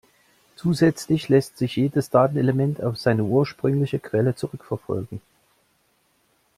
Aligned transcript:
Zusätzlich 0.55 1.29
lässt 1.29 1.59
sich 1.59 1.75
jedes 1.75 2.09
Datenelement 2.09 2.81
auf 2.83 2.97
seine 2.97 3.23
ursprüngliche 3.23 3.99
Quelle 3.99 4.33
zurückverfolgen. 4.33 5.21